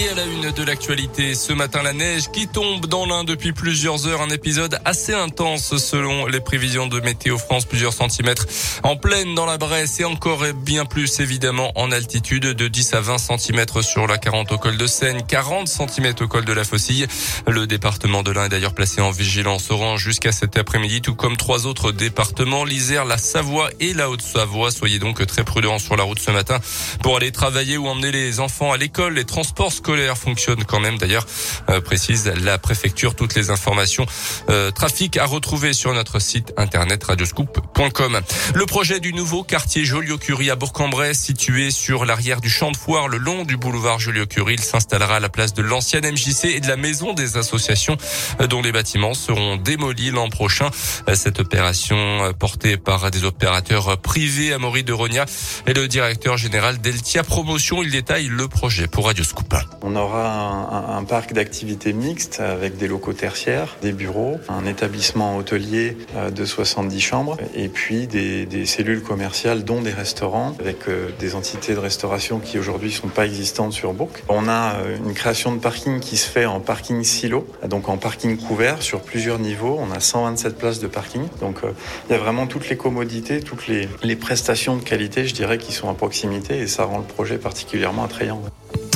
[0.00, 3.52] Et à la une de l'actualité, ce matin, la neige qui tombe dans l'Ain depuis
[3.52, 4.20] plusieurs heures.
[4.20, 7.64] Un épisode assez intense selon les prévisions de Météo France.
[7.64, 8.46] Plusieurs centimètres
[8.84, 13.00] en pleine dans la Bresse et encore bien plus évidemment en altitude de 10 à
[13.00, 16.62] 20 centimètres sur la 40 au col de Seine, 40 centimètres au col de la
[16.62, 17.08] Faucille.
[17.48, 21.36] Le département de l'Ain est d'ailleurs placé en vigilance orange jusqu'à cet après-midi, tout comme
[21.36, 24.70] trois autres départements, l'Isère, la Savoie et la Haute-Savoie.
[24.70, 26.60] Soyez donc très prudents sur la route ce matin
[27.02, 29.14] pour aller travailler ou emmener les enfants à l'école.
[29.14, 29.72] Les transports
[30.14, 30.98] fonctionne quand même.
[30.98, 31.26] D'ailleurs,
[31.70, 33.14] euh, précise la préfecture.
[33.14, 34.06] Toutes les informations
[34.50, 38.20] euh, trafic à retrouver sur notre site internet radioscoop.com.
[38.54, 43.08] Le projet du nouveau quartier Joliot-Curie à Bourg-en-Bresse, situé sur l'arrière du champ de foire
[43.08, 46.68] le long du boulevard Joliot-Curie, il s'installera à la place de l'ancienne MJC et de
[46.68, 47.96] la maison des associations
[48.40, 50.70] euh, dont les bâtiments seront démolis l'an prochain.
[51.14, 55.24] Cette opération portée par des opérateurs privés, Amaury de Rogna
[55.66, 57.82] et le directeur général d'Eltia Promotion.
[57.82, 59.54] Il détaille le projet pour Radioscoop.
[59.82, 65.96] On aura un, parc d'activités mixtes avec des locaux tertiaires, des bureaux, un établissement hôtelier
[66.16, 71.10] euh, de 70 chambres et puis des, des cellules commerciales dont des restaurants avec euh,
[71.18, 74.10] des entités de restauration qui aujourd'hui sont pas existantes sur Bourg.
[74.28, 77.96] On a euh, une création de parking qui se fait en parking silo, donc en
[77.96, 79.78] parking couvert sur plusieurs niveaux.
[79.80, 81.22] On a 127 places de parking.
[81.40, 81.60] Donc
[82.08, 85.58] il y a vraiment toutes les commodités, toutes les, les prestations de qualité, je dirais,
[85.58, 88.42] qui sont à proximité et ça rend le projet particulièrement attrayant.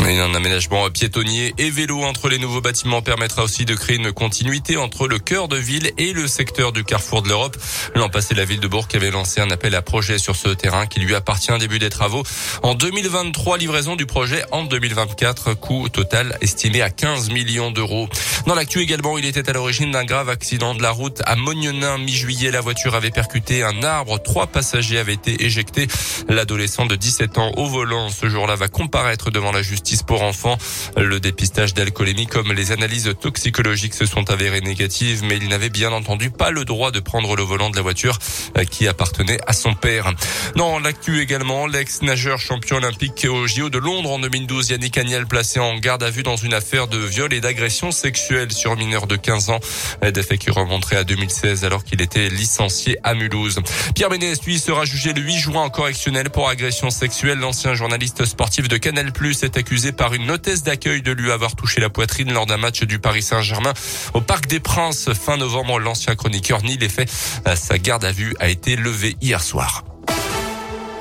[0.08, 4.12] Et un aménagement piétonnier et vélo entre les nouveaux bâtiments permettra aussi de créer une
[4.12, 7.56] continuité entre le cœur de ville et le secteur du carrefour de l'Europe.
[7.94, 10.86] L'an passé, la ville de Bourg avait lancé un appel à projet sur ce terrain
[10.86, 12.24] qui lui appartient début des travaux.
[12.62, 18.08] En 2023, livraison du projet en 2024, coût total estimé à 15 millions d'euros.
[18.46, 21.98] Dans l'actu également, il était à l'origine d'un grave accident de la route à Mognenin.
[21.98, 24.20] Mi-juillet, la voiture avait percuté un arbre.
[24.20, 25.86] Trois passagers avaient été éjectés.
[26.28, 30.56] L'adolescent de 17 ans au volant ce jour-là va comparaître devant la justice pour enfants.
[30.96, 35.92] Le dépistage d'alcoolémie comme les analyses toxicologiques se sont avérées négatives, mais il n'avait bien
[35.92, 38.18] entendu pas le droit de prendre le volant de la voiture
[38.56, 40.10] euh, qui appartenait à son père.
[40.56, 45.60] Dans l'actu également, l'ex-nageur champion olympique au JO de Londres en 2012, Yannick Agnel placé
[45.60, 49.16] en garde à vue dans une affaire de viol et d'agression sexuelle sur mineur de
[49.16, 49.60] 15 ans.
[50.02, 53.58] Des faits qui remonteraient à 2016 alors qu'il était licencié à Mulhouse.
[53.94, 57.38] Pierre Ménès, lui, sera jugé le 8 juin en correctionnel pour agression sexuelle.
[57.38, 61.56] L'ancien journaliste sportif de Canal Plus est accusé par une hôtesse d'accueil de lui avoir
[61.56, 63.72] touché la poitrine lors d'un match du Paris Saint-Germain
[64.14, 65.80] au Parc des Princes fin novembre.
[65.80, 67.10] L'ancien chroniqueur nie les faits.
[67.56, 69.82] Sa garde à vue a été levée hier soir.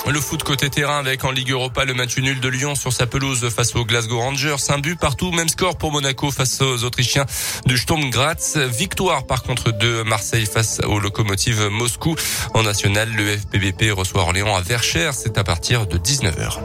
[0.08, 3.06] Le foot côté terrain avec en Ligue Europa le match nul de Lyon sur sa
[3.06, 4.56] pelouse face aux Glasgow Rangers.
[4.70, 7.26] Un but partout, même score pour Monaco face aux Autrichiens
[7.66, 8.58] du Sturm Graz.
[8.58, 12.16] Victoire par contre de Marseille face au locomotive Moscou.
[12.54, 15.14] En national, le FBBP reçoit Orléans à Verchères.
[15.14, 16.58] C'est à partir de 19h.